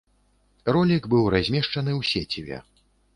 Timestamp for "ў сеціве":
1.99-2.57